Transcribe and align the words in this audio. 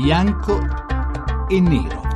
bianco 0.00 0.58
e 1.50 1.60
nero. 1.60 2.09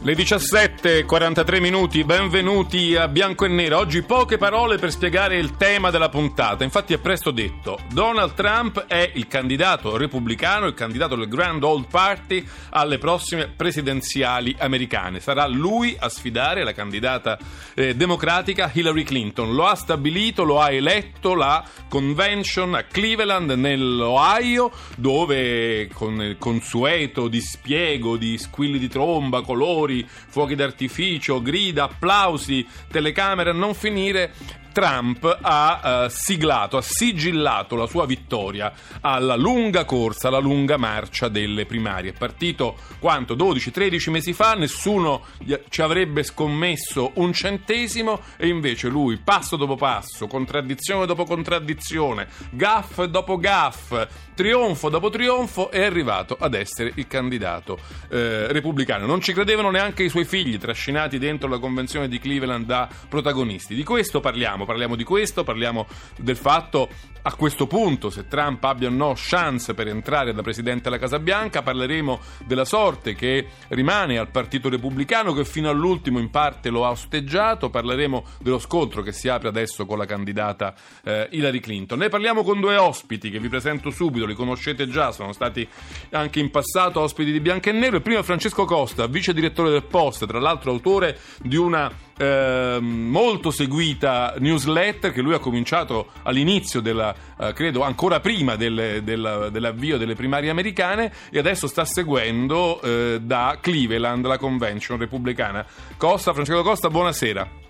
Le 0.00 0.14
17.43 0.14 1.60
minuti, 1.60 2.04
benvenuti 2.04 2.94
a 2.94 3.08
Bianco 3.08 3.44
e 3.44 3.48
Nero. 3.48 3.78
Oggi 3.78 4.02
poche 4.02 4.38
parole 4.38 4.78
per 4.78 4.92
spiegare 4.92 5.38
il 5.38 5.56
tema 5.56 5.90
della 5.90 6.08
puntata. 6.08 6.62
Infatti 6.62 6.94
è 6.94 6.98
presto 6.98 7.32
detto, 7.32 7.80
Donald 7.92 8.34
Trump 8.34 8.86
è 8.86 9.10
il 9.16 9.26
candidato 9.26 9.96
repubblicano, 9.96 10.66
il 10.66 10.74
candidato 10.74 11.16
del 11.16 11.26
Grand 11.26 11.64
Old 11.64 11.86
Party 11.90 12.46
alle 12.70 12.98
prossime 12.98 13.48
presidenziali 13.48 14.54
americane. 14.60 15.18
Sarà 15.18 15.48
lui 15.48 15.96
a 15.98 16.08
sfidare 16.08 16.62
la 16.62 16.72
candidata 16.72 17.36
eh, 17.74 17.96
democratica 17.96 18.70
Hillary 18.72 19.02
Clinton. 19.02 19.52
Lo 19.52 19.66
ha 19.66 19.74
stabilito, 19.74 20.44
lo 20.44 20.60
ha 20.60 20.70
eletto 20.70 21.34
la 21.34 21.64
convention 21.88 22.76
a 22.76 22.84
Cleveland 22.84 23.50
nell'Ohio, 23.50 24.70
dove 24.96 25.88
con 25.92 26.22
il 26.22 26.38
consueto 26.38 27.26
dispiego 27.26 28.16
di 28.16 28.38
squilli 28.38 28.78
di 28.78 28.88
tromba, 28.88 29.42
colori, 29.42 29.86
fuochi 30.06 30.54
d'artificio, 30.54 31.40
grida, 31.40 31.84
applausi, 31.84 32.66
telecamere 32.90 33.50
a 33.50 33.54
non 33.54 33.74
finire, 33.74 34.32
Trump 34.78 35.38
ha 35.40 36.04
uh, 36.04 36.08
siglato, 36.08 36.76
ha 36.76 36.82
sigillato 36.82 37.74
la 37.74 37.88
sua 37.88 38.06
vittoria 38.06 38.72
alla 39.00 39.34
lunga 39.34 39.84
corsa, 39.84 40.28
alla 40.28 40.38
lunga 40.38 40.76
marcia 40.76 41.26
delle 41.26 41.66
primarie. 41.66 42.12
È 42.12 42.16
partito 42.16 42.76
quanto? 43.00 43.34
12-13 43.34 44.10
mesi 44.12 44.32
fa, 44.32 44.54
nessuno 44.54 45.24
ci 45.68 45.82
avrebbe 45.82 46.22
scommesso 46.22 47.10
un 47.14 47.32
centesimo 47.32 48.20
e 48.36 48.46
invece 48.46 48.86
lui, 48.86 49.16
passo 49.16 49.56
dopo 49.56 49.74
passo, 49.74 50.28
contraddizione 50.28 51.06
dopo 51.06 51.24
contraddizione, 51.24 52.28
gaff 52.50 53.02
dopo 53.02 53.36
gaff, 53.36 53.92
trionfo 54.36 54.88
dopo 54.90 55.10
trionfo, 55.10 55.72
è 55.72 55.82
arrivato 55.82 56.36
ad 56.38 56.54
essere 56.54 56.92
il 56.94 57.08
candidato 57.08 57.80
eh, 58.10 58.52
repubblicano. 58.52 59.06
Non 59.06 59.20
ci 59.20 59.32
credevano 59.32 59.72
neanche 59.72 60.04
i 60.04 60.08
suoi 60.08 60.24
figli, 60.24 60.56
trascinati 60.56 61.18
dentro 61.18 61.48
la 61.48 61.58
convenzione 61.58 62.06
di 62.06 62.20
Cleveland 62.20 62.64
da 62.64 62.88
protagonisti. 63.08 63.74
Di 63.74 63.82
questo 63.82 64.20
parliamo 64.20 64.66
parliamo 64.68 64.96
di 64.96 65.04
questo, 65.04 65.44
parliamo 65.44 65.86
del 66.18 66.36
fatto 66.36 66.90
a 67.22 67.34
questo 67.34 67.66
punto 67.66 68.10
se 68.10 68.28
Trump 68.28 68.62
abbia 68.64 68.88
o 68.88 68.90
no 68.90 69.14
chance 69.16 69.74
per 69.74 69.88
entrare 69.88 70.32
da 70.32 70.42
presidente 70.42 70.88
alla 70.88 70.98
Casa 70.98 71.18
Bianca, 71.18 71.62
parleremo 71.62 72.20
della 72.46 72.64
sorte 72.64 73.14
che 73.14 73.46
rimane 73.68 74.18
al 74.18 74.30
Partito 74.30 74.68
Repubblicano 74.68 75.32
che 75.32 75.44
fino 75.44 75.68
all'ultimo 75.68 76.18
in 76.18 76.30
parte 76.30 76.68
lo 76.68 76.84
ha 76.84 76.90
osteggiato, 76.90 77.70
parleremo 77.70 78.24
dello 78.40 78.58
scontro 78.58 79.02
che 79.02 79.12
si 79.12 79.28
apre 79.28 79.48
adesso 79.48 79.86
con 79.86 79.98
la 79.98 80.06
candidata 80.06 80.74
eh, 81.02 81.28
Hillary 81.30 81.60
Clinton. 81.60 81.98
Ne 81.98 82.08
parliamo 82.08 82.42
con 82.42 82.60
due 82.60 82.76
ospiti 82.76 83.30
che 83.30 83.40
vi 83.40 83.48
presento 83.48 83.90
subito, 83.90 84.26
li 84.26 84.34
conoscete 84.34 84.86
già, 84.86 85.10
sono 85.12 85.32
stati 85.32 85.66
anche 86.10 86.40
in 86.40 86.50
passato 86.50 87.00
ospiti 87.00 87.32
di 87.32 87.40
Bianco 87.40 87.70
e 87.70 87.72
Nero. 87.72 87.96
Il 87.96 88.02
primo 88.02 88.20
è 88.20 88.22
Francesco 88.22 88.64
Costa, 88.64 89.06
vice 89.06 89.32
direttore 89.32 89.70
del 89.70 89.84
Post, 89.84 90.26
tra 90.26 90.38
l'altro 90.38 90.70
autore 90.70 91.18
di 91.42 91.56
una 91.56 92.06
eh, 92.18 92.78
molto 92.80 93.50
seguita 93.50 94.34
newsletter 94.38 95.12
che 95.12 95.22
lui 95.22 95.34
ha 95.34 95.38
cominciato 95.38 96.08
all'inizio 96.22 96.80
della, 96.80 97.14
eh, 97.38 97.52
credo 97.52 97.82
ancora 97.82 98.20
prima 98.20 98.56
del, 98.56 99.00
del, 99.02 99.48
dell'avvio 99.50 99.96
delle 99.96 100.14
primarie 100.14 100.50
americane 100.50 101.12
e 101.30 101.38
adesso 101.38 101.66
sta 101.66 101.84
seguendo 101.84 102.80
eh, 102.82 103.18
da 103.22 103.58
Cleveland 103.60 104.26
la 104.26 104.38
convention 104.38 104.98
repubblicana. 104.98 105.64
Costa, 105.96 106.32
Francesco 106.32 106.62
Costa, 106.62 106.90
buonasera 106.90 107.66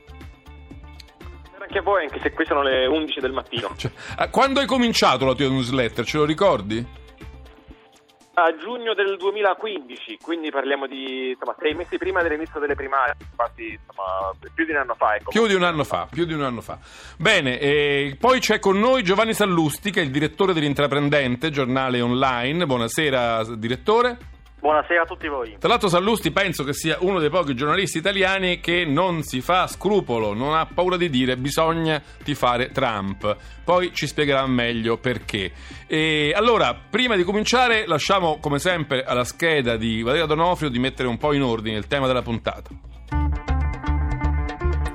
anche 1.68 1.78
a 1.78 1.82
voi, 1.82 2.04
anche 2.04 2.18
se 2.22 2.32
qui 2.32 2.46
sono 2.46 2.62
le 2.62 2.86
11 2.86 3.20
del 3.20 3.32
mattino. 3.32 3.74
Cioè, 3.76 3.90
eh, 4.18 4.30
quando 4.30 4.60
hai 4.60 4.66
cominciato 4.66 5.26
la 5.26 5.34
tua 5.34 5.48
newsletter, 5.48 6.04
ce 6.04 6.16
lo 6.16 6.24
ricordi? 6.24 6.84
A 8.42 8.56
giugno 8.56 8.94
del 8.94 9.16
2015, 9.16 10.18
quindi 10.22 10.50
parliamo 10.50 10.86
di 10.86 11.30
insomma, 11.30 11.56
sei 11.58 11.74
mesi 11.74 11.98
prima 11.98 12.22
dell'inizio 12.22 12.60
delle 12.60 12.74
primarie, 12.74 13.16
infatti 13.18 13.78
insomma, 13.78 14.32
più 14.54 14.64
di 14.64 14.70
un 14.70 14.76
anno 14.76 14.94
fa. 14.94 15.16
Ecco. 15.16 15.30
Più 15.30 15.46
di 15.46 15.54
un 15.54 15.62
anno 15.64 15.84
fa, 15.84 16.06
più 16.10 16.24
di 16.24 16.34
un 16.34 16.42
anno 16.42 16.60
fa. 16.60 16.78
Bene, 17.16 17.58
eh, 17.58 18.16
poi 18.18 18.38
c'è 18.40 18.58
con 18.58 18.78
noi 18.78 19.02
Giovanni 19.02 19.34
Sallusti, 19.34 19.90
che 19.90 20.00
è 20.00 20.04
il 20.04 20.10
direttore 20.10 20.52
dell'Intraprendente, 20.52 21.50
giornale 21.50 22.00
online. 22.00 22.64
Buonasera, 22.64 23.56
direttore. 23.56 24.36
Buonasera 24.60 25.02
a 25.02 25.06
tutti 25.06 25.28
voi. 25.28 25.56
Tra 25.58 25.68
l'altro 25.68 25.88
Sallusti 25.88 26.32
penso 26.32 26.64
che 26.64 26.72
sia 26.72 26.96
uno 27.00 27.20
dei 27.20 27.30
pochi 27.30 27.54
giornalisti 27.54 27.98
italiani 27.98 28.58
che 28.58 28.84
non 28.84 29.22
si 29.22 29.40
fa 29.40 29.68
scrupolo, 29.68 30.34
non 30.34 30.54
ha 30.54 30.66
paura 30.66 30.96
di 30.96 31.08
dire 31.08 31.36
bisogna 31.36 32.02
tifare 32.24 32.70
Trump. 32.72 33.36
Poi 33.62 33.94
ci 33.94 34.08
spiegherà 34.08 34.44
meglio 34.46 34.96
perché. 34.96 35.52
E 35.86 36.32
allora, 36.34 36.74
prima 36.74 37.14
di 37.14 37.22
cominciare, 37.22 37.86
lasciamo 37.86 38.38
come 38.40 38.58
sempre 38.58 39.04
alla 39.04 39.24
scheda 39.24 39.76
di 39.76 40.02
Valeria 40.02 40.26
Donofrio 40.26 40.70
di 40.70 40.80
mettere 40.80 41.08
un 41.08 41.18
po' 41.18 41.32
in 41.32 41.42
ordine 41.42 41.76
il 41.76 41.86
tema 41.86 42.08
della 42.08 42.22
puntata. 42.22 42.87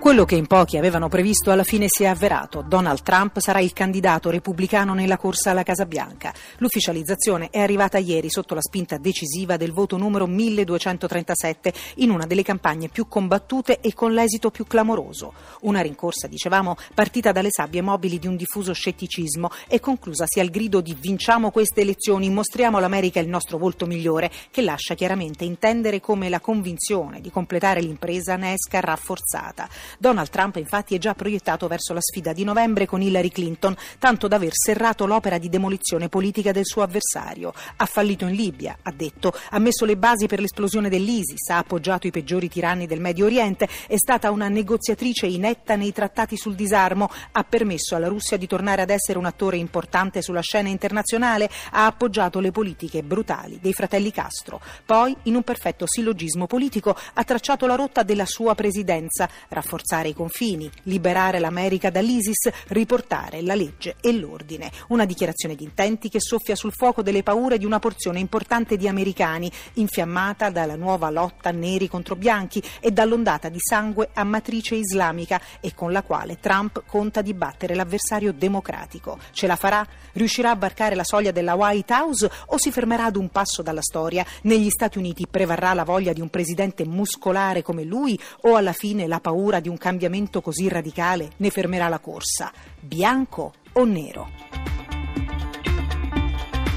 Quello 0.03 0.25
che 0.25 0.35
in 0.35 0.47
pochi 0.47 0.75
avevano 0.75 1.07
previsto 1.07 1.49
alla 1.49 1.63
fine 1.63 1.85
si 1.87 2.03
è 2.03 2.07
avverato. 2.07 2.61
Donald 2.61 3.03
Trump 3.03 3.39
sarà 3.39 3.61
il 3.61 3.71
candidato 3.71 4.29
repubblicano 4.29 4.93
nella 4.93 5.15
corsa 5.15 5.51
alla 5.51 5.63
Casa 5.63 5.85
Bianca. 5.85 6.33
L'ufficializzazione 6.57 7.47
è 7.49 7.59
arrivata 7.59 7.99
ieri 7.99 8.29
sotto 8.29 8.53
la 8.53 8.61
spinta 8.61 8.97
decisiva 8.97 9.55
del 9.55 9.71
voto 9.71 9.95
numero 9.95 10.27
1237 10.27 11.73
in 11.95 12.09
una 12.09 12.25
delle 12.25 12.43
campagne 12.43 12.89
più 12.89 13.07
combattute 13.07 13.79
e 13.79 13.93
con 13.93 14.11
l'esito 14.11 14.51
più 14.51 14.67
clamoroso. 14.67 15.35
Una 15.61 15.79
rincorsa, 15.79 16.27
dicevamo, 16.27 16.75
partita 16.93 17.31
dalle 17.31 17.47
sabbie 17.49 17.81
mobili 17.81 18.19
di 18.19 18.27
un 18.27 18.35
diffuso 18.35 18.73
scetticismo 18.73 19.51
e 19.69 19.79
conclusasi 19.79 20.41
al 20.41 20.49
grido 20.49 20.81
di 20.81 20.97
vinciamo 20.99 21.49
queste 21.49 21.79
elezioni, 21.79 22.29
mostriamo 22.29 22.75
all'America 22.75 23.21
il 23.21 23.29
nostro 23.29 23.57
volto 23.57 23.85
migliore, 23.85 24.29
che 24.51 24.63
lascia 24.63 24.95
chiaramente 24.95 25.45
intendere 25.45 26.01
come 26.01 26.27
la 26.27 26.41
convinzione 26.41 27.21
di 27.21 27.31
completare 27.31 27.79
l'impresa 27.79 28.35
ne 28.35 28.51
esca 28.51 28.81
rafforzata. 28.81 29.69
Donald 29.97 30.29
Trump 30.29 30.55
infatti 30.55 30.95
è 30.95 30.97
già 30.97 31.13
proiettato 31.13 31.67
verso 31.67 31.93
la 31.93 32.01
sfida 32.01 32.33
di 32.33 32.43
novembre 32.43 32.85
con 32.85 33.01
Hillary 33.01 33.29
Clinton, 33.29 33.75
tanto 33.99 34.27
da 34.27 34.37
aver 34.37 34.51
serrato 34.53 35.05
l'opera 35.05 35.37
di 35.37 35.49
demolizione 35.49 36.09
politica 36.09 36.51
del 36.51 36.65
suo 36.65 36.81
avversario. 36.81 37.53
Ha 37.77 37.85
fallito 37.85 38.25
in 38.25 38.33
Libia, 38.33 38.77
ha 38.81 38.91
detto, 38.91 39.33
ha 39.51 39.59
messo 39.59 39.85
le 39.85 39.95
basi 39.95 40.27
per 40.27 40.39
l'esplosione 40.39 40.89
dell'ISIS, 40.89 41.49
ha 41.49 41.57
appoggiato 41.57 42.07
i 42.07 42.11
peggiori 42.11 42.49
tiranni 42.49 42.87
del 42.87 42.99
Medio 42.99 43.25
Oriente, 43.25 43.69
è 43.87 43.97
stata 43.97 44.31
una 44.31 44.47
negoziatrice 44.47 45.27
inetta 45.27 45.75
nei 45.75 45.91
trattati 45.91 46.35
sul 46.35 46.55
disarmo, 46.55 47.09
ha 47.31 47.43
permesso 47.43 47.95
alla 47.95 48.07
Russia 48.07 48.37
di 48.37 48.47
tornare 48.47 48.81
ad 48.81 48.89
essere 48.89 49.19
un 49.19 49.25
attore 49.25 49.57
importante 49.57 50.21
sulla 50.21 50.41
scena 50.41 50.69
internazionale, 50.69 51.49
ha 51.71 51.85
appoggiato 51.85 52.39
le 52.39 52.51
politiche 52.51 53.03
brutali 53.03 53.59
dei 53.61 53.73
fratelli 53.73 54.11
Castro. 54.11 54.59
Poi, 54.85 55.15
in 55.23 55.35
un 55.35 55.43
perfetto 55.43 55.85
sillogismo 55.85 56.47
politico, 56.47 56.95
ha 57.13 57.23
tracciato 57.23 57.65
la 57.67 57.75
rotta 57.75 58.03
della 58.03 58.25
sua 58.25 58.55
presidenza, 58.55 59.29
rafforzando 59.49 59.81
rafforzare 59.83 60.09
i 60.09 60.13
confini, 60.13 60.69
liberare 60.83 61.39
l'America 61.39 61.89
dall'ISIS, 61.89 62.49
riportare 62.67 63.41
la 63.41 63.53
legge 63.53 63.95
e 64.01 64.13
l'ordine. 64.13 64.71
Una 64.87 65.05
dichiarazione 65.05 65.55
di 65.55 65.65
intenti 65.65 66.09
che 66.09 66.21
soffia 66.21 66.55
sul 66.55 66.71
fuoco 66.71 67.03
delle 67.03 67.21
paure 67.21 67.57
di 67.57 67.65
una 67.65 67.79
porzione 67.79 68.19
importante 68.19 68.77
di 68.77 68.87
americani, 68.87 69.51
infiammata 69.73 70.49
dalla 70.49 70.75
nuova 70.75 71.09
lotta 71.09 71.51
neri 71.51 71.87
contro 71.87 72.15
bianchi 72.15 72.63
e 72.79 72.91
dall'ondata 72.91 73.49
di 73.49 73.59
sangue 73.59 74.09
a 74.13 74.23
matrice 74.23 74.75
islamica 74.75 75.39
e 75.59 75.73
con 75.75 75.91
la 75.91 76.01
quale 76.01 76.39
Trump 76.39 76.83
conta 76.87 77.21
di 77.21 77.33
battere 77.33 77.75
l'avversario 77.75 78.31
democratico. 78.31 79.19
Ce 79.31 79.45
la 79.45 79.55
farà? 79.55 79.85
Riuscirà 80.13 80.51
a 80.51 80.55
varcare 80.55 80.95
la 80.95 81.03
soglia 81.03 81.31
della 81.31 81.55
White 81.55 81.93
House 81.93 82.31
o 82.47 82.57
si 82.57 82.71
fermerà 82.71 83.05
ad 83.05 83.15
un 83.15 83.29
passo 83.29 83.61
dalla 83.61 83.81
storia? 83.81 84.25
Negli 84.43 84.69
Stati 84.69 84.97
Uniti 84.97 85.27
prevarrà 85.27 85.73
la 85.73 85.83
voglia 85.83 86.13
di 86.13 86.21
un 86.21 86.29
presidente 86.29 86.85
muscolare 86.85 87.61
come 87.61 87.83
lui 87.83 88.19
o 88.41 88.55
alla 88.55 88.73
fine 88.73 89.07
la 89.07 89.19
paura 89.19 89.59
di 89.59 89.69
un 89.69 89.72
cambiamento 89.77 90.41
così 90.41 90.67
radicale 90.67 91.31
ne 91.37 91.49
fermerà 91.49 91.87
la 91.87 91.99
corsa? 91.99 92.51
Bianco 92.79 93.53
o 93.73 93.85
nero? 93.85 94.52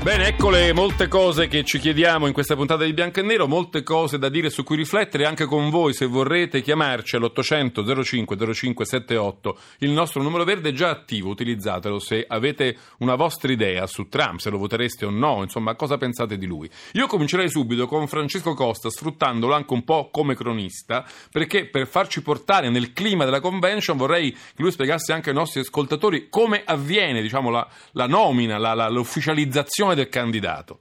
Bene, 0.06 0.28
ecco 0.28 0.50
le 0.50 0.72
molte 0.72 1.08
cose 1.08 1.48
che 1.48 1.64
ci 1.64 1.80
chiediamo 1.80 2.28
in 2.28 2.32
questa 2.32 2.54
puntata 2.54 2.84
di 2.84 2.92
Bianco 2.92 3.18
e 3.18 3.22
Nero, 3.24 3.48
molte 3.48 3.82
cose 3.82 4.18
da 4.18 4.28
dire 4.28 4.50
su 4.50 4.62
cui 4.62 4.76
riflettere 4.76 5.26
anche 5.26 5.46
con 5.46 5.68
voi 5.68 5.94
se 5.94 6.06
vorrete 6.06 6.62
chiamarci 6.62 7.16
all'800 7.16 8.04
05 8.04 8.54
05 8.54 8.84
78. 8.84 9.58
Il 9.78 9.90
nostro 9.90 10.22
numero 10.22 10.44
verde 10.44 10.68
è 10.68 10.72
già 10.72 10.90
attivo, 10.90 11.30
utilizzatelo 11.30 11.98
se 11.98 12.24
avete 12.24 12.76
una 12.98 13.16
vostra 13.16 13.50
idea 13.50 13.88
su 13.88 14.08
Trump, 14.08 14.38
se 14.38 14.48
lo 14.48 14.58
votereste 14.58 15.06
o 15.06 15.10
no, 15.10 15.42
insomma, 15.42 15.74
cosa 15.74 15.96
pensate 15.96 16.38
di 16.38 16.46
lui. 16.46 16.70
Io 16.92 17.08
comincerei 17.08 17.48
subito 17.50 17.88
con 17.88 18.06
Francesco 18.06 18.54
Costa, 18.54 18.88
sfruttandolo 18.88 19.54
anche 19.54 19.74
un 19.74 19.82
po' 19.82 20.10
come 20.12 20.36
cronista, 20.36 21.04
perché 21.32 21.66
per 21.66 21.88
farci 21.88 22.22
portare 22.22 22.70
nel 22.70 22.92
clima 22.92 23.24
della 23.24 23.40
convention 23.40 23.96
vorrei 23.96 24.30
che 24.30 24.62
lui 24.62 24.70
spiegasse 24.70 25.12
anche 25.12 25.30
ai 25.30 25.34
nostri 25.34 25.62
ascoltatori 25.62 26.28
come 26.28 26.62
avviene, 26.64 27.22
diciamo, 27.22 27.50
la, 27.50 27.66
la 27.94 28.06
nomina, 28.06 28.56
la, 28.56 28.72
la, 28.72 28.88
l'ufficializzazione 28.88 29.94
del 29.96 30.08
candidato? 30.08 30.80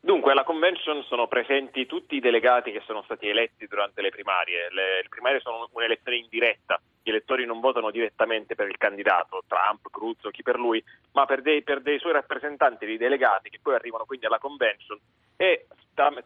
Dunque, 0.00 0.30
alla 0.30 0.44
convention 0.44 1.02
sono 1.02 1.26
presenti 1.26 1.84
tutti 1.84 2.14
i 2.14 2.20
delegati 2.20 2.70
che 2.70 2.80
sono 2.86 3.02
stati 3.02 3.26
eletti 3.26 3.66
durante 3.66 4.00
le 4.02 4.10
primarie. 4.10 4.68
Le, 4.70 5.02
le 5.02 5.08
primarie 5.08 5.40
sono 5.40 5.68
un'elezione 5.72 6.18
indiretta, 6.18 6.80
gli 7.02 7.10
elettori 7.10 7.44
non 7.44 7.58
votano 7.58 7.90
direttamente 7.90 8.54
per 8.54 8.68
il 8.68 8.76
candidato, 8.76 9.42
Trump, 9.48 9.90
Cruz 9.90 10.22
o 10.24 10.30
chi 10.30 10.42
per 10.42 10.58
lui, 10.58 10.82
ma 11.12 11.26
per 11.26 11.42
dei, 11.42 11.62
per 11.62 11.80
dei 11.80 11.98
suoi 11.98 12.12
rappresentanti, 12.12 12.86
dei 12.86 12.98
delegati 12.98 13.50
che 13.50 13.58
poi 13.60 13.74
arrivano 13.74 14.04
quindi 14.04 14.26
alla 14.26 14.38
convention 14.38 14.96
e 15.36 15.66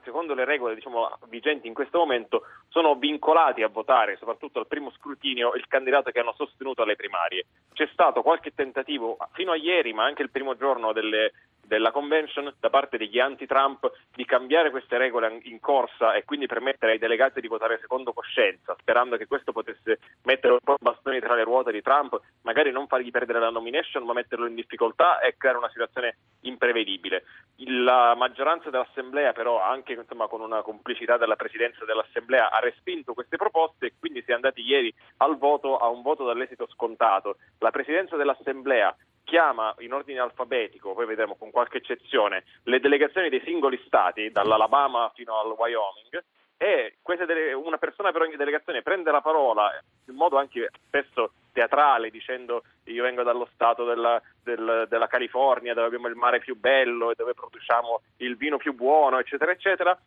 secondo 0.02 0.34
le 0.34 0.44
regole 0.44 0.74
diciamo, 0.74 1.08
vigenti 1.28 1.68
in 1.68 1.74
questo 1.74 1.98
momento 1.98 2.42
sono 2.68 2.96
vincolati 2.96 3.62
a 3.62 3.68
votare, 3.68 4.16
soprattutto 4.16 4.58
al 4.58 4.66
primo 4.66 4.90
scrutinio, 4.90 5.54
il 5.54 5.66
candidato 5.68 6.10
che 6.10 6.18
hanno 6.18 6.34
sostenuto 6.36 6.82
alle 6.82 6.96
primarie. 6.96 7.46
C'è 7.72 7.88
stato 7.92 8.22
qualche 8.22 8.52
tentativo 8.54 9.16
fino 9.32 9.52
a 9.52 9.56
ieri, 9.56 9.92
ma 9.92 10.04
anche 10.04 10.22
il 10.22 10.30
primo 10.30 10.56
giorno 10.56 10.92
delle, 10.92 11.32
della 11.70 11.92
convention 11.92 12.52
da 12.58 12.68
parte 12.68 12.98
degli 12.98 13.20
anti-Trump 13.20 13.92
di 14.12 14.24
cambiare 14.24 14.70
queste 14.70 14.98
regole 14.98 15.38
in 15.44 15.60
corsa 15.60 16.14
e 16.14 16.24
quindi 16.24 16.46
permettere 16.46 16.90
ai 16.90 16.98
delegati 16.98 17.40
di 17.40 17.46
votare 17.46 17.78
secondo 17.80 18.12
coscienza, 18.12 18.74
sperando 18.80 19.16
che 19.16 19.28
questo 19.28 19.52
potesse 19.52 20.00
mettere 20.24 20.54
un 20.54 20.58
po' 20.64 20.72
i 20.72 20.82
bastoni 20.82 21.20
tra 21.20 21.36
le 21.36 21.44
ruote 21.44 21.70
di 21.70 21.80
Trump, 21.80 22.20
magari 22.42 22.72
non 22.72 22.88
fargli 22.88 23.12
perdere 23.12 23.38
la 23.38 23.50
nomination, 23.50 24.02
ma 24.02 24.12
metterlo 24.12 24.46
in 24.46 24.56
difficoltà 24.56 25.20
e 25.20 25.36
creare 25.36 25.58
una 25.58 25.70
situazione 25.70 26.16
imprevedibile. 26.40 27.22
La 27.58 28.16
maggioranza 28.16 28.68
dell'Assemblea, 28.68 29.32
però, 29.32 29.62
anche 29.62 29.92
insomma, 29.92 30.26
con 30.26 30.40
una 30.40 30.62
complicità 30.62 31.18
della 31.18 31.36
Presidenza 31.36 31.84
dell'Assemblea, 31.84 32.50
ha 32.50 32.58
respinto 32.58 33.14
queste 33.14 33.36
proposte 33.36 33.86
e 33.86 33.92
quindi 33.96 34.22
si 34.22 34.32
è 34.32 34.34
andati 34.34 34.60
ieri 34.60 34.92
al 35.18 35.38
voto, 35.38 35.76
a 35.76 35.86
un 35.86 36.02
voto 36.02 36.24
dall'esito 36.24 36.66
scontato. 36.72 37.36
La 37.58 37.70
Presidenza 37.70 38.16
dell'Assemblea 38.16 38.92
chiama 39.30 39.72
in 39.78 39.92
ordine 39.92 40.18
alfabetico, 40.18 40.92
poi 40.92 41.06
vedremo 41.06 41.36
con 41.36 41.52
qualche 41.52 41.78
eccezione, 41.78 42.42
le 42.64 42.80
delegazioni 42.80 43.28
dei 43.28 43.40
singoli 43.44 43.80
stati, 43.86 44.32
dall'Alabama 44.32 45.12
fino 45.14 45.38
al 45.38 45.54
Wyoming, 45.56 46.24
e 46.56 46.96
dele- 47.24 47.52
una 47.52 47.78
persona 47.78 48.10
per 48.10 48.22
ogni 48.22 48.34
delegazione 48.34 48.82
prende 48.82 49.12
la 49.12 49.20
parola 49.22 49.70
in 50.08 50.14
modo 50.16 50.36
anche 50.36 50.68
spesso 50.84 51.32
teatrale 51.52 52.10
dicendo 52.10 52.64
io 52.84 53.04
vengo 53.04 53.22
dallo 53.22 53.48
stato 53.54 53.84
della, 53.84 54.20
del, 54.42 54.86
della 54.88 55.06
California 55.06 55.72
dove 55.72 55.86
abbiamo 55.86 56.08
il 56.08 56.16
mare 56.16 56.38
più 56.40 56.58
bello 56.58 57.12
e 57.12 57.14
dove 57.16 57.32
produciamo 57.32 58.02
il 58.18 58.36
vino 58.36 58.58
più 58.58 58.74
buono 58.74 59.18
eccetera 59.18 59.52
eccetera 59.52 59.98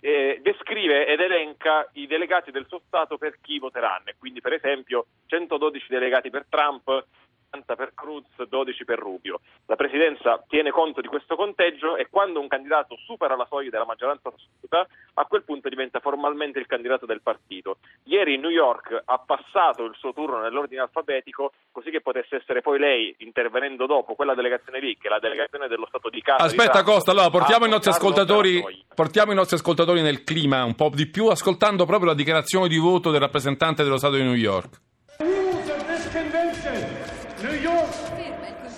eh, 0.00 0.38
descrive 0.42 1.06
ed 1.06 1.20
elenca 1.20 1.88
i 1.94 2.06
delegati 2.06 2.50
del 2.50 2.66
suo 2.68 2.80
Stato 2.86 3.18
per 3.18 3.38
chi 3.40 3.58
voteranno. 3.58 4.04
Quindi, 4.18 4.40
per 4.40 4.52
esempio, 4.52 5.06
112 5.26 5.86
delegati 5.88 6.30
per 6.30 6.46
Trump, 6.48 7.04
40 7.50 7.76
per 7.76 7.92
Cruz, 7.94 8.26
12 8.48 8.84
per 8.84 8.98
Rubio. 8.98 9.40
La 9.66 9.76
Presidenza 9.76 10.42
tiene 10.48 10.70
conto 10.70 11.00
di 11.00 11.08
questo 11.08 11.34
conteggio 11.34 11.96
e 11.96 12.08
quando 12.10 12.40
un 12.40 12.48
candidato 12.48 12.96
supera 13.04 13.36
la 13.36 13.46
soglia 13.48 13.70
della 13.70 13.86
maggioranza 13.86 14.28
assoluta, 14.28 14.86
a 15.14 15.24
quel 15.24 15.42
punto 15.42 15.68
diventa 15.68 16.00
formalmente 16.00 16.58
il 16.58 16.66
candidato 16.66 17.06
del 17.06 17.22
partito. 17.22 17.78
Ieri 18.04 18.38
New 18.38 18.50
York 18.50 19.02
ha 19.04 19.18
passato 19.18 19.84
il 19.84 19.94
suo 19.98 20.12
turno 20.12 20.40
nell'ordine 20.40 20.82
alfabetico 20.82 21.52
così 21.72 21.90
che 21.90 22.00
potesse 22.00 22.36
essere 22.36 22.60
poi 22.60 22.78
lei, 22.78 23.14
intervenendo 23.18 23.86
dopo 23.86 24.14
quella 24.14 24.34
delegazione 24.34 24.80
lì, 24.80 24.96
che 24.96 25.08
è 25.08 25.10
la 25.10 25.18
delegazione 25.18 25.68
dello 25.68 25.86
Stato 25.86 26.10
di 26.10 26.20
casa. 26.20 26.44
Aspetta 26.44 26.80
di 26.80 26.84
Costa, 26.84 27.12
allora 27.12 27.30
portiamo 27.30 27.66
i, 27.66 27.70
nostri 27.70 27.90
ascoltatori, 27.90 28.84
portiamo 28.94 29.32
i 29.32 29.34
nostri 29.34 29.56
ascoltatori 29.56 30.02
nel 30.02 30.24
clima 30.24 30.64
un 30.64 30.74
po' 30.74 30.90
di 30.92 31.06
più, 31.06 31.26
ascoltando 31.26 31.86
proprio 31.86 32.10
la 32.10 32.16
dichiarazione 32.16 32.68
di 32.68 32.78
voto 32.78 33.10
del 33.10 33.20
rappresentante 33.20 33.82
dello 33.82 33.98
Stato 33.98 34.16
di 34.16 34.22
New 34.22 34.34
York. 34.34 34.86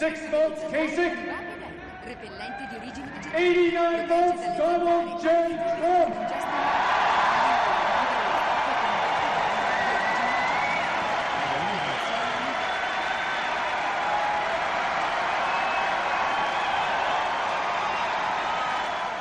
Six 0.01 0.19
votes 0.31 0.63
Kasich. 0.73 1.13
Repellente 2.05 2.69
di 2.71 2.77
origine 2.77 3.11
89 3.19 4.07
votes 4.07 4.57
Donald 4.57 5.21
J. 5.21 5.29
Trump. 5.77 6.10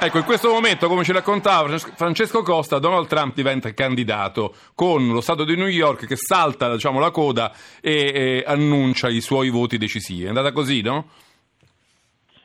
Ecco, 0.01 0.17
in 0.17 0.23
questo 0.23 0.49
momento, 0.49 0.87
come 0.87 1.03
ci 1.03 1.11
raccontava 1.11 1.77
Francesco 1.77 2.41
Costa, 2.41 2.79
Donald 2.79 3.07
Trump 3.07 3.33
diventa 3.35 3.73
candidato 3.73 4.53
con 4.73 5.09
lo 5.09 5.19
Stato 5.19 5.43
di 5.43 5.57
New 5.57 5.67
York 5.67 6.07
che 6.07 6.15
salta 6.15 6.71
diciamo, 6.71 6.99
la 6.99 7.11
coda 7.11 7.51
e, 7.81 8.11
e 8.13 8.43
annuncia 8.47 9.09
i 9.09 9.19
suoi 9.19 9.49
voti 9.49 9.77
decisivi. 9.77 10.23
È 10.23 10.29
andata 10.29 10.53
così, 10.53 10.81
no? 10.81 11.09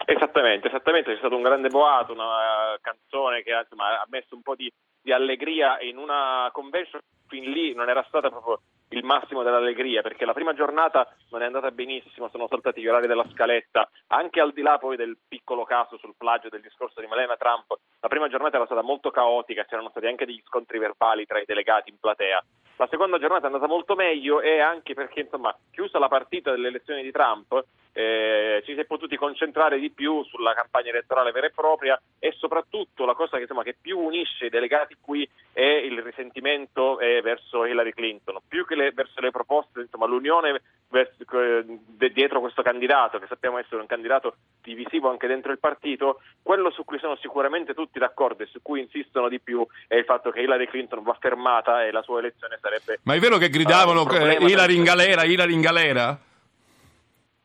Esattamente, 0.04 0.66
esattamente, 0.66 1.12
c'è 1.12 1.18
stato 1.18 1.36
un 1.36 1.42
grande 1.42 1.68
boato, 1.68 2.12
una 2.12 2.76
canzone 2.80 3.44
che 3.44 3.52
insomma, 3.52 4.00
ha 4.00 4.06
messo 4.10 4.34
un 4.34 4.42
po' 4.42 4.56
di, 4.56 4.68
di 5.00 5.12
allegria 5.12 5.80
in 5.80 5.96
una 5.96 6.48
convention 6.52 7.00
fin 7.28 7.50
lì 7.50 7.72
non 7.74 7.88
era 7.88 8.04
stata 8.08 8.30
proprio 8.30 8.60
il 8.94 9.04
massimo 9.04 9.42
dell'allegria 9.42 10.02
perché 10.02 10.24
la 10.24 10.32
prima 10.32 10.54
giornata 10.54 11.06
non 11.30 11.42
è 11.42 11.46
andata 11.46 11.70
benissimo, 11.70 12.28
sono 12.30 12.46
saltati 12.48 12.80
gli 12.80 12.88
orari 12.88 13.06
della 13.06 13.26
scaletta, 13.32 13.88
anche 14.08 14.40
al 14.40 14.52
di 14.52 14.62
là 14.62 14.78
poi 14.78 14.96
del 14.96 15.16
piccolo 15.26 15.64
caso 15.64 15.98
sul 15.98 16.14
plagio 16.16 16.48
del 16.48 16.60
discorso 16.60 17.00
di 17.00 17.06
Melena 17.06 17.36
Trump, 17.36 17.76
la 18.00 18.08
prima 18.08 18.28
giornata 18.28 18.56
era 18.56 18.66
stata 18.66 18.82
molto 18.82 19.10
caotica, 19.10 19.64
c'erano 19.64 19.90
stati 19.90 20.06
anche 20.06 20.26
degli 20.26 20.42
scontri 20.44 20.78
verbali 20.78 21.26
tra 21.26 21.40
i 21.40 21.44
delegati 21.46 21.90
in 21.90 21.98
platea. 21.98 22.44
La 22.76 22.88
seconda 22.90 23.18
giornata 23.18 23.44
è 23.44 23.46
andata 23.46 23.66
molto 23.66 23.94
meglio 23.94 24.40
e 24.40 24.58
anche 24.58 24.94
perché, 24.94 25.20
insomma, 25.20 25.56
chiusa 25.70 25.98
la 25.98 26.08
partita 26.08 26.50
delle 26.50 26.68
elezioni 26.68 27.02
di 27.02 27.12
Trump, 27.12 27.64
eh, 27.94 28.60
ci 28.66 28.74
si 28.74 28.80
è 28.80 28.84
potuti 28.84 29.16
concentrare 29.16 29.78
di 29.78 29.90
più 29.90 30.24
sulla 30.24 30.52
campagna 30.52 30.90
elettorale 30.90 31.30
vera 31.30 31.46
e 31.46 31.52
propria 31.52 32.00
e 32.18 32.34
soprattutto 32.36 33.04
la 33.04 33.14
cosa 33.14 33.36
che, 33.36 33.42
insomma, 33.42 33.62
che 33.62 33.76
più 33.80 33.98
unisce 33.98 34.46
i 34.46 34.50
delegati 34.50 34.96
qui 35.00 35.28
è 35.52 35.62
il 35.62 36.02
risentimento 36.02 36.98
eh, 36.98 37.22
verso 37.22 37.64
Hillary 37.64 37.92
Clinton, 37.92 38.38
più 38.46 38.66
che 38.66 38.74
le, 38.74 38.90
verso 38.90 39.20
le 39.20 39.30
proposte, 39.30 39.82
insomma, 39.82 40.06
l'unione 40.06 40.60
verso, 40.90 41.22
eh, 41.40 42.10
dietro 42.12 42.40
questo 42.40 42.62
candidato, 42.62 43.20
che 43.20 43.26
sappiamo 43.28 43.58
essere 43.58 43.80
un 43.80 43.86
candidato 43.86 44.36
divisivo 44.60 45.08
anche 45.08 45.28
dentro 45.28 45.52
il 45.52 45.60
partito, 45.60 46.20
quello 46.42 46.70
su 46.72 46.84
cui 46.84 46.98
sono 46.98 47.16
sicuramente 47.16 47.74
tutti 47.74 48.00
d'accordo 48.00 48.42
e 48.42 48.46
su 48.46 48.60
cui 48.60 48.80
insistono 48.80 49.28
di 49.28 49.38
più 49.38 49.64
è 49.86 49.94
il 49.94 50.04
fatto 50.04 50.30
che 50.30 50.40
Hillary 50.40 50.66
Clinton 50.66 51.04
va 51.04 51.16
fermata 51.20 51.84
e 51.84 51.92
la 51.92 52.02
sua 52.02 52.18
elezione 52.18 52.58
sarebbe... 52.60 52.98
Ma 53.04 53.14
è 53.14 53.20
vero 53.20 53.38
che 53.38 53.50
gridavano 53.50 54.02
uh, 54.02 54.42
Hillary 54.42 54.74
in 54.74 54.82
galera, 54.82 55.22
Hillary 55.22 55.52
in 55.52 55.60
galera? 55.60 56.18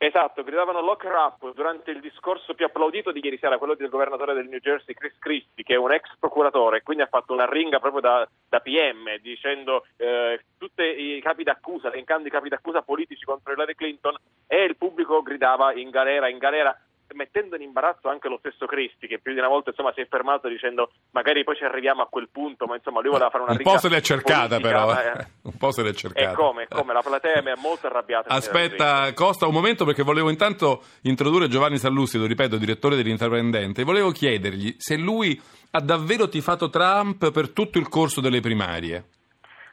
Esatto, 0.02 0.42
gridavano 0.42 0.80
lock 0.80 1.04
up 1.04 1.52
durante 1.52 1.90
il 1.90 2.00
discorso 2.00 2.54
più 2.54 2.64
applaudito 2.64 3.12
di 3.12 3.20
ieri 3.22 3.36
sera, 3.36 3.58
quello 3.58 3.74
del 3.74 3.90
governatore 3.90 4.32
del 4.32 4.48
New 4.48 4.58
Jersey, 4.58 4.94
Chris 4.94 5.12
Christie, 5.18 5.62
che 5.62 5.74
è 5.74 5.76
un 5.76 5.92
ex 5.92 6.16
procuratore, 6.18 6.82
quindi 6.82 7.02
ha 7.02 7.06
fatto 7.06 7.34
una 7.34 7.44
ringa 7.44 7.80
proprio 7.80 8.00
da, 8.00 8.26
da 8.48 8.60
PM, 8.60 9.18
dicendo 9.20 9.84
eh, 9.98 10.42
tutti 10.56 10.82
i 10.82 11.20
capi 11.20 11.42
d'accusa, 11.42 11.88
elencando 11.88 12.28
i 12.28 12.30
capi 12.30 12.48
d'accusa 12.48 12.80
politici 12.80 13.26
contro 13.26 13.52
Hillary 13.52 13.74
Clinton, 13.74 14.16
e 14.46 14.64
il 14.64 14.78
pubblico 14.78 15.20
gridava 15.20 15.74
in 15.74 15.90
galera, 15.90 16.28
in 16.28 16.38
galera 16.38 16.74
mettendo 17.14 17.56
in 17.56 17.62
imbarazzo 17.62 18.08
anche 18.08 18.28
lo 18.28 18.38
stesso 18.38 18.66
Cristi 18.66 19.06
che 19.06 19.18
più 19.18 19.32
di 19.32 19.38
una 19.38 19.48
volta 19.48 19.70
insomma, 19.70 19.92
si 19.92 20.00
è 20.00 20.06
fermato 20.06 20.48
dicendo 20.48 20.90
magari 21.10 21.44
poi 21.44 21.56
ci 21.56 21.64
arriviamo 21.64 22.02
a 22.02 22.06
quel 22.06 22.28
punto 22.30 22.66
ma 22.66 22.76
insomma 22.76 23.00
lui 23.00 23.10
voleva 23.10 23.30
fare 23.30 23.42
una 23.42 23.52
un 23.52 23.62
po' 23.62 23.78
se 23.78 23.88
l'è 23.88 24.00
cercata 24.00 24.58
politica, 24.58 24.84
però. 24.84 25.20
eh. 25.20 25.26
un 25.42 25.56
po' 25.56 25.70
se 25.72 25.82
l'è 25.82 25.92
cercata. 25.92 26.30
e 26.30 26.34
come, 26.34 26.66
come? 26.68 26.92
La 26.92 27.02
platea 27.02 27.42
mi 27.42 27.50
è 27.50 27.60
molto 27.60 27.86
arrabbiata 27.86 28.28
aspetta 28.28 29.12
Costa 29.14 29.46
un 29.46 29.52
momento 29.52 29.84
perché 29.84 30.02
volevo 30.02 30.30
intanto 30.30 30.82
introdurre 31.02 31.48
Giovanni 31.48 31.78
Sallusti 31.78 32.18
ripeto 32.26 32.56
direttore 32.56 32.96
dell'Intraprendente. 32.96 33.84
Volevo 33.84 34.10
chiedergli 34.10 34.74
se 34.78 34.96
lui 34.96 35.40
ha 35.72 35.80
davvero 35.80 36.28
tifato 36.28 36.68
Trump 36.70 37.30
per 37.32 37.50
tutto 37.50 37.78
il 37.78 37.88
corso 37.88 38.20
delle 38.20 38.40
primarie. 38.40 39.04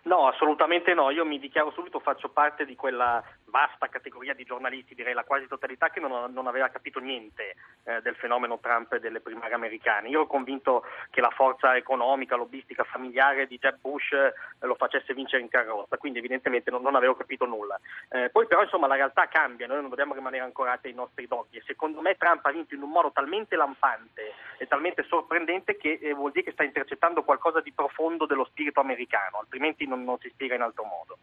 No, 0.03 0.27
assolutamente 0.27 0.93
no. 0.93 1.11
Io 1.11 1.25
mi 1.25 1.37
dichiaro 1.37 1.71
subito, 1.71 1.99
faccio 1.99 2.29
parte 2.29 2.65
di 2.65 2.75
quella 2.75 3.21
vasta 3.49 3.87
categoria 3.87 4.33
di 4.33 4.43
giornalisti, 4.43 4.95
direi 4.95 5.13
la 5.13 5.23
quasi 5.23 5.47
totalità, 5.47 5.89
che 5.89 5.99
non, 5.99 6.31
non 6.33 6.47
aveva 6.47 6.69
capito 6.69 6.99
niente 6.99 7.55
eh, 7.83 8.01
del 8.01 8.15
fenomeno 8.15 8.59
Trump 8.59 8.93
e 8.93 8.99
delle 8.99 9.19
primarie 9.19 9.55
americane. 9.55 10.09
Io 10.09 10.19
ero 10.19 10.27
convinto 10.27 10.83
che 11.09 11.21
la 11.21 11.29
forza 11.29 11.75
economica, 11.75 12.35
lobbistica, 12.35 12.83
familiare 12.83 13.47
di 13.47 13.57
Jeb 13.57 13.77
Bush 13.79 14.11
eh, 14.11 14.33
lo 14.59 14.75
facesse 14.75 15.13
vincere 15.13 15.41
in 15.41 15.49
carrozza, 15.49 15.97
quindi 15.97 16.19
evidentemente 16.19 16.71
non, 16.71 16.81
non 16.81 16.95
avevo 16.95 17.15
capito 17.15 17.45
nulla. 17.45 17.79
Eh, 18.09 18.29
poi 18.29 18.47
però 18.47 18.63
insomma 18.63 18.87
la 18.87 18.95
realtà 18.95 19.27
cambia, 19.27 19.67
noi 19.67 19.81
non 19.81 19.89
dobbiamo 19.89 20.13
rimanere 20.13 20.43
ancorati 20.43 20.87
ai 20.87 20.93
nostri 20.93 21.27
doghi 21.27 21.57
e 21.57 21.63
secondo 21.65 22.01
me 22.01 22.15
Trump 22.17 22.45
ha 22.45 22.51
vinto 22.51 22.75
in 22.75 22.81
un 22.81 22.89
modo 22.89 23.11
talmente 23.11 23.55
lampante 23.55 24.33
e 24.57 24.67
talmente 24.67 25.03
sorprendente 25.03 25.77
che 25.77 25.99
eh, 26.01 26.13
vuol 26.13 26.31
dire 26.31 26.45
che 26.45 26.51
sta 26.51 26.63
intercettando 26.63 27.23
qualcosa 27.23 27.61
di 27.61 27.71
profondo 27.71 28.25
dello 28.25 28.45
spirito 28.45 28.79
americano, 28.79 29.39
altrimenti 29.39 29.87
non, 29.87 30.03
non 30.03 30.17
si 30.19 30.29
spiega 30.29 30.55
in 30.55 30.61
altro 30.61 30.83
modo. 30.83 31.17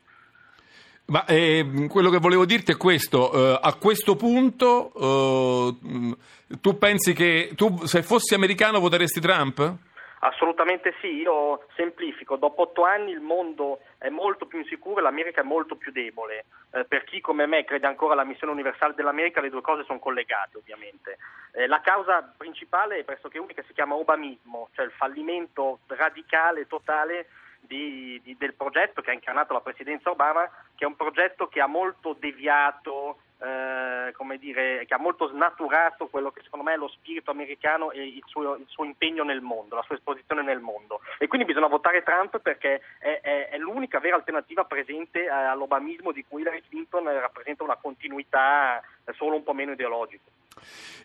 Ma 1.06 1.26
eh, 1.26 1.86
quello 1.90 2.08
che 2.08 2.18
volevo 2.18 2.46
dirti 2.46 2.72
è 2.72 2.76
questo, 2.78 3.30
eh, 3.32 3.58
a 3.60 3.74
questo 3.74 4.16
punto 4.16 4.90
eh, 4.94 6.16
tu 6.60 6.78
pensi 6.78 7.12
che 7.12 7.52
tu 7.54 7.84
se 7.84 8.02
fossi 8.02 8.34
americano 8.34 8.80
voteresti 8.80 9.20
Trump? 9.20 9.76
Assolutamente 10.20 10.94
sì, 11.02 11.16
io 11.16 11.66
semplifico, 11.76 12.36
dopo 12.36 12.62
otto 12.62 12.84
anni 12.84 13.10
il 13.10 13.20
mondo 13.20 13.80
è 13.98 14.08
molto 14.08 14.46
più 14.46 14.58
insicuro 14.60 15.00
e 15.00 15.02
l'America 15.02 15.42
è 15.42 15.44
molto 15.44 15.76
più 15.76 15.92
debole. 15.92 16.46
Eh, 16.72 16.86
per 16.86 17.04
chi 17.04 17.20
come 17.20 17.44
me 17.44 17.64
crede 17.64 17.86
ancora 17.86 18.14
alla 18.14 18.24
missione 18.24 18.54
universale 18.54 18.94
dell'America 18.94 19.42
le 19.42 19.50
due 19.50 19.60
cose 19.60 19.84
sono 19.84 19.98
collegate 19.98 20.56
ovviamente. 20.56 21.18
Eh, 21.52 21.66
la 21.66 21.82
causa 21.82 22.32
principale 22.34 23.00
è 23.00 23.04
pressoché 23.04 23.38
unica, 23.38 23.62
si 23.66 23.74
chiama 23.74 23.96
obamismo, 23.96 24.70
cioè 24.72 24.86
il 24.86 24.92
fallimento 24.92 25.80
radicale, 25.88 26.66
totale 26.66 27.26
di, 27.66 28.20
di, 28.22 28.36
del 28.36 28.54
progetto 28.54 29.00
che 29.00 29.10
ha 29.10 29.14
incarnato 29.14 29.52
la 29.52 29.60
presidenza 29.60 30.10
Obama, 30.10 30.48
che 30.74 30.84
è 30.84 30.88
un 30.88 30.96
progetto 30.96 31.48
che 31.48 31.60
ha 31.60 31.66
molto 31.66 32.16
deviato 32.18 33.18
eh, 33.44 34.12
come 34.12 34.38
dire, 34.38 34.84
che 34.86 34.94
ha 34.94 34.98
molto 34.98 35.28
snaturato 35.28 36.06
quello 36.06 36.30
che 36.30 36.40
secondo 36.42 36.64
me 36.64 36.74
è 36.74 36.76
lo 36.76 36.88
spirito 36.88 37.30
americano 37.30 37.90
e 37.90 38.02
il 38.02 38.22
suo, 38.26 38.54
il 38.54 38.66
suo 38.68 38.84
impegno 38.84 39.24
nel 39.24 39.40
mondo, 39.40 39.74
la 39.74 39.82
sua 39.82 39.96
esposizione 39.96 40.42
nel 40.42 40.60
mondo. 40.60 41.00
E 41.18 41.26
quindi 41.26 41.46
bisogna 41.46 41.66
votare 41.66 42.02
Trump 42.02 42.38
perché 42.38 42.80
è, 42.98 43.20
è, 43.20 43.48
è 43.50 43.58
l'unica 43.58 44.00
vera 44.00 44.16
alternativa 44.16 44.64
presente 44.64 45.28
all'obamismo 45.28 46.12
di 46.12 46.24
cui 46.26 46.40
Hillary 46.40 46.62
Clinton 46.68 47.04
rappresenta 47.04 47.64
una 47.64 47.76
continuità 47.76 48.80
solo 49.12 49.36
un 49.36 49.42
po' 49.42 49.52
meno 49.52 49.72
ideologica. 49.72 50.30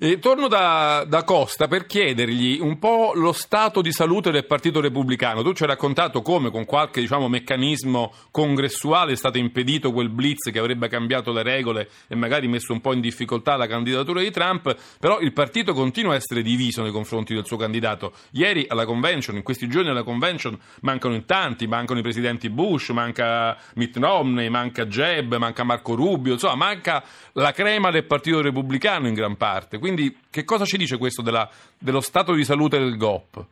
E 0.01 0.17
torno 0.19 0.47
da, 0.47 1.03
da, 1.05 1.25
Costa 1.25 1.67
per 1.67 1.85
chiedergli 1.85 2.57
un 2.61 2.79
po' 2.79 3.11
lo 3.15 3.33
stato 3.33 3.81
di 3.81 3.91
salute 3.91 4.31
del 4.31 4.45
Partito 4.45 4.79
Repubblicano. 4.79 5.41
Tu 5.41 5.51
ci 5.51 5.63
hai 5.63 5.67
raccontato 5.67 6.21
come 6.21 6.51
con 6.51 6.63
qualche 6.63 7.01
diciamo, 7.01 7.27
meccanismo 7.27 8.13
congressuale 8.31 9.11
è 9.11 9.15
stato 9.17 9.39
impedito 9.39 9.91
quel 9.91 10.07
blitz 10.07 10.51
che 10.51 10.59
avrebbe 10.59 10.87
cambiato 10.87 11.33
le 11.33 11.43
regole 11.43 11.89
e 12.07 12.15
magari 12.15 12.47
messo 12.47 12.71
un 12.71 12.79
po' 12.79 12.93
in 12.93 13.01
difficoltà 13.01 13.57
la 13.57 13.67
candidatura 13.67 14.21
di 14.21 14.31
Trump, 14.31 14.73
però 15.01 15.19
il 15.19 15.33
partito 15.33 15.73
continua 15.73 16.13
a 16.13 16.15
essere 16.15 16.43
diviso 16.43 16.81
nei 16.81 16.93
confronti 16.93 17.33
del 17.33 17.45
suo 17.45 17.57
candidato. 17.57 18.13
Ieri 18.31 18.67
alla 18.69 18.85
convention, 18.85 19.35
in 19.35 19.43
questi 19.43 19.67
giorni 19.67 19.89
alla 19.89 20.03
convention, 20.03 20.57
mancano 20.79 21.13
in 21.13 21.25
tanti, 21.25 21.67
mancano 21.67 21.99
i 21.99 22.03
presidenti 22.03 22.49
Bush, 22.49 22.91
manca 22.91 23.57
Mitt 23.73 23.97
Romney, 23.97 24.47
manca 24.47 24.85
Jeb, 24.85 25.35
manca 25.35 25.65
Marco 25.65 25.93
Rubio, 25.93 26.31
insomma 26.31 26.55
manca 26.55 27.03
la 27.33 27.51
crema 27.51 27.91
del 27.91 28.05
Partito 28.05 28.39
Repubblicano 28.39 29.05
in 29.09 29.13
gran 29.13 29.31
parte. 29.31 29.38
Quindi 29.79 30.15
che 30.29 30.43
cosa 30.43 30.65
ci 30.65 30.77
dice 30.77 30.97
questo 30.97 31.21
della, 31.21 31.49
dello 31.77 32.01
stato 32.01 32.33
di 32.33 32.43
salute 32.43 32.77
del 32.77 32.97
GOP? 32.97 33.45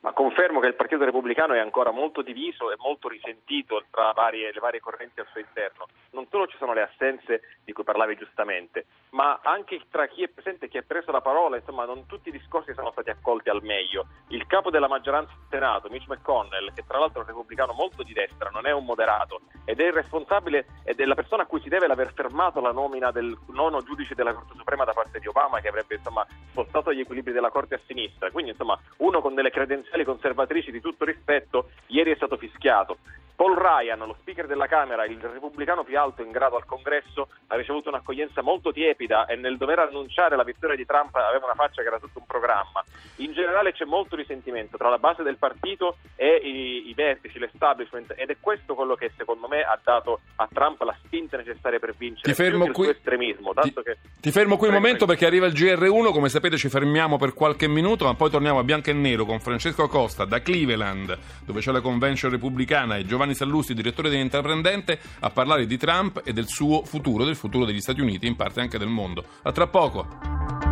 Ma 0.00 0.12
confermo 0.12 0.60
che 0.60 0.66
il 0.66 0.74
Partito 0.74 1.04
Repubblicano 1.04 1.52
è 1.54 1.58
ancora 1.58 1.90
molto 1.90 2.22
diviso 2.22 2.72
e 2.72 2.76
molto 2.78 3.08
risentito 3.08 3.84
tra 3.90 4.12
varie, 4.12 4.50
le 4.52 4.60
varie 4.60 4.80
correnti 4.80 5.20
al 5.20 5.26
suo 5.30 5.40
interno. 5.40 5.86
Non 6.12 6.26
solo 6.30 6.46
ci 6.46 6.56
sono 6.56 6.72
le 6.72 6.82
assenze 6.82 7.58
di 7.64 7.72
cui 7.72 7.84
parlavi 7.84 8.16
giustamente, 8.16 8.86
ma 9.10 9.40
anche 9.42 9.80
tra 9.90 10.06
chi 10.06 10.22
è 10.22 10.28
presente 10.28 10.66
e 10.66 10.68
chi 10.68 10.78
ha 10.78 10.84
preso 10.86 11.10
la 11.12 11.20
parola, 11.20 11.56
insomma, 11.56 11.84
non 11.84 12.06
tutti 12.06 12.30
i 12.30 12.32
discorsi 12.32 12.72
sono 12.72 12.90
stati 12.92 13.10
accolti 13.10 13.50
al 13.50 13.62
meglio. 13.62 14.06
Il 14.28 14.46
capo 14.46 14.70
della 14.70 14.88
maggioranza 14.88 15.32
del 15.32 15.46
Senato, 15.50 15.88
Mitch 15.90 16.08
McConnell, 16.08 16.72
che 16.72 16.84
tra 16.86 16.98
l'altro 16.98 17.20
è 17.20 17.22
un 17.22 17.28
repubblicano 17.28 17.72
molto 17.72 18.02
di 18.02 18.14
destra, 18.14 18.50
non 18.50 18.66
è 18.66 18.72
un 18.72 18.84
moderato, 18.84 19.42
ed 19.66 19.80
è 19.80 19.86
il 19.86 19.92
responsabile 19.92 20.66
ed 20.84 20.98
è 20.98 21.04
la 21.04 21.14
persona 21.14 21.42
a 21.42 21.46
cui 21.46 21.60
si 21.60 21.68
deve 21.68 21.86
l'aver 21.86 22.12
fermato 22.14 22.60
la 22.60 22.72
nomina 22.72 23.10
del 23.10 23.36
nono 23.48 23.82
giudice 23.82 24.14
della 24.14 24.32
Corte 24.32 24.54
Suprema 24.56 24.84
da 24.84 24.92
parte 24.92 25.18
di 25.18 25.26
Obama, 25.26 25.60
che 25.60 25.68
avrebbe 25.68 25.96
insomma 25.96 26.26
spostato 26.50 26.92
gli 26.92 27.00
equilibri 27.00 27.32
della 27.32 27.50
Corte 27.50 27.74
a 27.74 27.80
sinistra. 27.86 28.30
Quindi, 28.30 28.52
insomma, 28.52 28.78
uno 28.98 29.20
con 29.20 29.34
delle 29.34 29.50
credenziali 29.50 29.88
ufficiali 29.90 30.04
conservatrici 30.04 30.70
di 30.70 30.80
tutto 30.80 31.04
rispetto, 31.04 31.70
ieri 31.88 32.12
è 32.12 32.14
stato 32.14 32.36
fischiato. 32.36 32.98
Paul 33.40 33.56
Ryan, 33.56 34.00
lo 34.00 34.16
speaker 34.20 34.46
della 34.46 34.66
Camera, 34.66 35.06
il 35.06 35.18
repubblicano 35.18 35.82
più 35.82 35.98
alto 35.98 36.20
in 36.20 36.30
grado 36.30 36.56
al 36.56 36.66
Congresso, 36.66 37.28
ha 37.46 37.56
ricevuto 37.56 37.88
un'accoglienza 37.88 38.42
molto 38.42 38.70
tiepida 38.70 39.24
e 39.24 39.36
nel 39.36 39.56
dover 39.56 39.78
annunciare 39.78 40.36
la 40.36 40.44
vittoria 40.44 40.76
di 40.76 40.84
Trump 40.84 41.14
aveva 41.14 41.46
una 41.46 41.54
faccia 41.54 41.80
che 41.80 41.88
era 41.88 41.98
tutto 41.98 42.18
un 42.18 42.26
programma. 42.26 42.84
In 43.16 43.32
generale 43.32 43.72
c'è 43.72 43.86
molto 43.86 44.14
risentimento 44.14 44.76
tra 44.76 44.90
la 44.90 44.98
base 44.98 45.22
del 45.22 45.38
partito 45.38 45.96
e 46.16 46.36
i, 46.36 46.90
i 46.90 46.92
vertici, 46.92 47.38
l'establishment 47.38 48.12
ed 48.14 48.28
è 48.28 48.36
questo 48.38 48.74
quello 48.74 48.94
che 48.94 49.10
secondo 49.16 49.48
me 49.48 49.62
ha 49.62 49.78
dato 49.82 50.20
a 50.36 50.46
Trump 50.52 50.82
la 50.82 50.94
spinta 51.02 51.38
necessaria 51.38 51.78
per 51.78 51.94
vincere 51.96 52.30
ti 52.30 52.34
fermo 52.34 52.70
qui, 52.72 52.90
estremismo. 52.90 53.54
Ti, 53.54 53.72
che... 53.72 53.96
ti, 54.20 54.30
fermo 54.32 54.58
qui 54.58 54.68
un 54.68 54.74
momento 54.74 55.06
perché 55.06 55.24
arriva 55.24 55.46
il 55.46 55.54
GR1, 55.54 56.12
come 56.12 56.28
sapete 56.28 56.58
ci 56.58 56.68
fermiamo 56.68 57.16
per 57.16 57.32
qualche 57.32 57.68
minuto 57.68 58.04
ma 58.04 58.12
poi 58.14 58.28
torniamo 58.28 58.58
a 58.58 58.64
bianco 58.64 58.90
e 58.90 58.92
nero 58.92 59.24
con 59.24 59.40
Francesco 59.40 59.88
Costa 59.88 60.26
da 60.26 60.42
Cleveland 60.42 61.18
dove 61.46 61.60
c'è 61.60 61.72
la 61.72 61.80
convention 61.80 62.30
repubblicana 62.30 62.98
e 62.98 63.06
Giovanni 63.06 63.29
Sallusti, 63.34 63.74
direttore 63.74 64.10
dell'intraprendente, 64.10 64.98
a 65.20 65.30
parlare 65.30 65.66
di 65.66 65.76
Trump 65.76 66.22
e 66.24 66.32
del 66.32 66.48
suo 66.48 66.84
futuro, 66.84 67.24
del 67.24 67.36
futuro 67.36 67.64
degli 67.64 67.80
Stati 67.80 68.00
Uniti, 68.00 68.26
in 68.26 68.36
parte 68.36 68.60
anche 68.60 68.78
del 68.78 68.88
mondo. 68.88 69.24
A 69.42 69.52
tra 69.52 69.66
poco. 69.66 70.69